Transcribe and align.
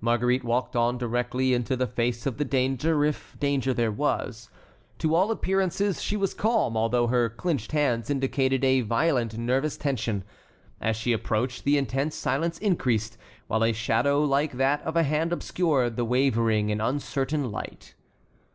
Marguerite 0.00 0.44
walked 0.44 0.74
on 0.74 0.96
directly 0.96 1.52
into 1.52 1.76
the 1.76 1.86
face 1.86 2.24
of 2.24 2.38
the 2.38 2.44
danger 2.46 3.04
if 3.04 3.36
danger 3.38 3.74
there 3.74 3.92
was. 3.92 4.48
To 5.00 5.14
all 5.14 5.30
appearances 5.30 6.00
she 6.00 6.16
was 6.16 6.32
calm, 6.32 6.74
although 6.74 7.08
her 7.08 7.28
clinched 7.28 7.72
hands 7.72 8.08
indicated 8.08 8.64
a 8.64 8.80
violent 8.80 9.36
nervous 9.36 9.76
tension. 9.76 10.24
As 10.80 10.96
she 10.96 11.12
approached, 11.12 11.64
the 11.64 11.76
intense 11.76 12.14
silence 12.16 12.56
increased, 12.56 13.18
while 13.46 13.62
a 13.62 13.74
shadow 13.74 14.22
like 14.24 14.52
that 14.52 14.80
of 14.84 14.96
a 14.96 15.02
hand 15.02 15.34
obscured 15.34 15.96
the 15.96 16.04
wavering 16.06 16.72
and 16.72 16.80
uncertain 16.80 17.52
light. 17.52 17.94